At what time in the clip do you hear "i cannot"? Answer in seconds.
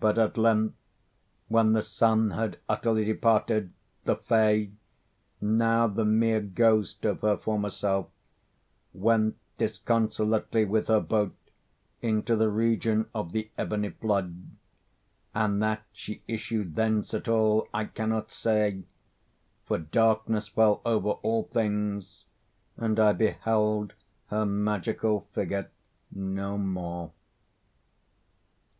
17.72-18.32